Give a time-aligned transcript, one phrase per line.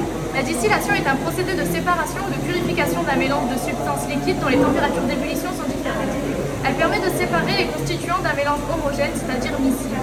[0.00, 0.40] présenter la distillation.
[0.40, 4.40] La distillation est un procédé de séparation ou de purification d'un mélange de substances liquides
[4.40, 6.14] dont les températures d'ébullition sont différentes.
[6.64, 9.96] Elle permet de séparer les constituants d'un mélange homogène, c'est-à-dire miscible.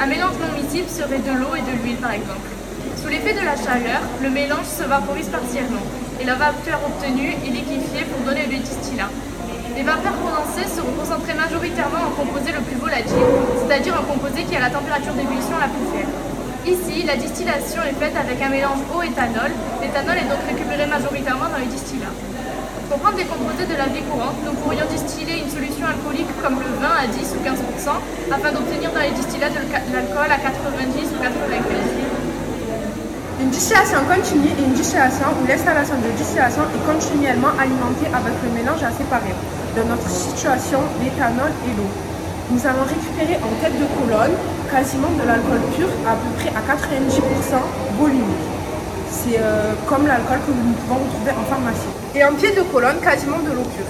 [0.00, 2.48] Un mélange non miscible serait de l'eau et de l'huile par exemple.
[3.00, 5.84] Sous l'effet de la chaleur, le mélange se vaporise partiellement
[6.20, 9.10] et la vapeur obtenue est liquéfiée pour donner le distillat.
[9.74, 13.26] Les vapeurs condensées seront concentrées majoritairement en composé le plus volatile,
[13.56, 16.31] c'est-à-dire un composé qui a la température d'ébullition la plus faible.
[16.66, 19.50] Ici, la distillation est faite avec un mélange eau-éthanol.
[19.82, 22.14] L'éthanol est donc récupéré majoritairement dans les distillats.
[22.88, 26.62] Pour prendre des composés de la vie courante, nous pourrions distiller une solution alcoolique comme
[26.62, 27.98] le vin à 10 ou 15%
[28.30, 32.12] afin d'obtenir dans les distillats de l'alcool à 90 ou 95
[33.42, 38.50] une distillation continue est une distillation où l'installation de distillation est continuellement alimentée avec le
[38.54, 39.34] mélange à séparer.
[39.74, 42.11] Dans notre situation, l'éthanol et l'eau.
[42.50, 44.36] Nous allons récupérer en tête de colonne
[44.70, 48.46] quasiment de l'alcool pur à peu près à 90% volumique.
[49.10, 51.92] C'est euh, comme l'alcool que nous pouvons retrouver en pharmacie.
[52.14, 53.86] Et en pied de colonne, quasiment de l'eau pure.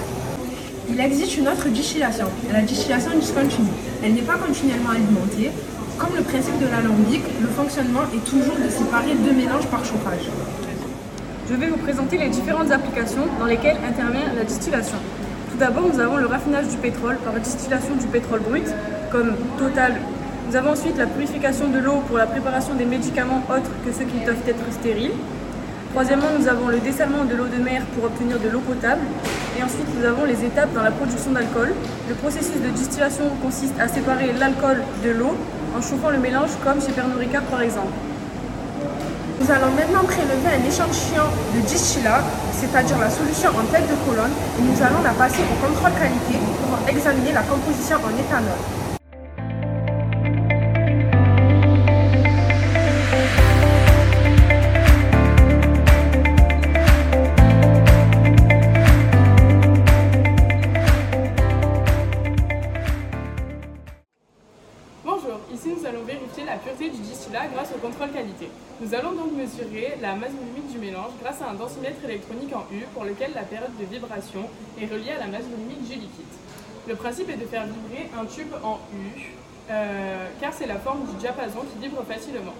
[0.90, 3.72] Il existe une autre distillation, la distillation discontinue.
[4.04, 5.50] Elle n'est pas continuellement alimentée,
[5.98, 10.28] comme le principe de l'alambic, le fonctionnement est toujours de séparer deux mélanges par chauffage.
[11.48, 14.96] Je vais vous présenter les différentes applications dans lesquelles intervient la distillation.
[15.52, 18.66] Tout d'abord, nous avons le raffinage du pétrole par distillation du pétrole brut,
[19.10, 19.92] comme Total.
[20.48, 24.06] Nous avons ensuite la purification de l'eau pour la préparation des médicaments autres que ceux
[24.06, 25.12] qui doivent être stériles.
[25.90, 29.02] Troisièmement, nous avons le dessalement de l'eau de mer pour obtenir de l'eau potable.
[29.58, 31.74] Et ensuite, nous avons les étapes dans la production d'alcool.
[32.08, 35.36] Le processus de distillation consiste à séparer l'alcool de l'eau
[35.76, 37.92] en chauffant le mélange comme chez Pernod Ricard par exemple.
[39.52, 42.22] Nous allons maintenant prélever un échantillon de distillat,
[42.54, 46.40] c'est-à-dire la solution en tête de colonne, et nous allons la passer au contrôle qualité
[46.62, 48.91] pour examiner la composition en éthanol.
[67.48, 68.48] Grâce au contrôle qualité.
[68.80, 72.64] Nous allons donc mesurer la masse volumique du mélange grâce à un densimètre électronique en
[72.72, 74.48] U pour lequel la période de vibration
[74.80, 76.34] est reliée à la masse volumique du liquide.
[76.88, 79.32] Le principe est de faire vibrer un tube en U,
[79.70, 82.54] euh, car c'est la forme du diapason qui vibre facilement.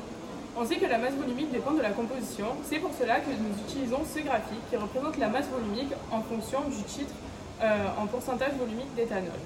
[0.56, 3.54] On sait que la masse volumique dépend de la composition, c'est pour cela que nous
[3.66, 7.14] utilisons ce graphique qui représente la masse volumique en fonction du titre
[7.62, 9.40] euh, en pourcentage volumique d'éthanol.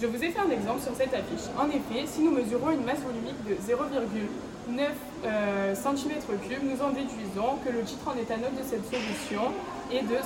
[0.00, 1.46] Je vous ai fait un exemple sur cette affiche.
[1.56, 4.80] En effet, si nous mesurons une masse volumique de 0,9
[5.24, 9.52] euh, cm3, nous en déduisons que le titre en éthanol de cette solution
[9.92, 10.18] est de 62%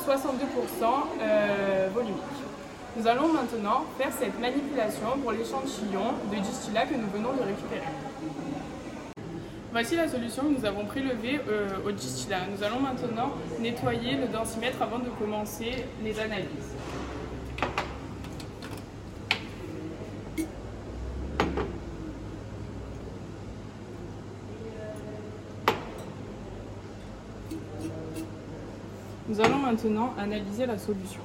[1.20, 2.16] euh, volumique.
[2.96, 7.92] Nous allons maintenant faire cette manipulation pour l'échantillon de distillat que nous venons de récupérer.
[9.70, 12.40] Voici la solution que nous avons prélevée euh, au distillat.
[12.50, 16.72] Nous allons maintenant nettoyer le densimètre avant de commencer les analyses.
[29.28, 31.21] Nous allons maintenant analyser la solution.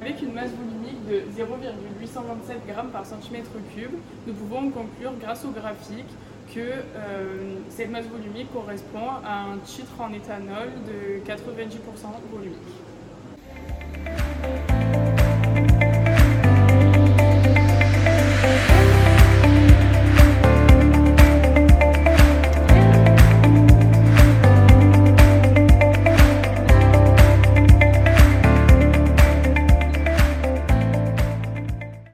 [0.00, 3.92] Avec une masse volumique de 0,827 g par centimètre cube,
[4.26, 6.08] nous pouvons conclure grâce au graphique
[6.54, 11.76] que euh, cette masse volumique correspond à un titre en éthanol de 90%
[12.32, 12.58] volumique.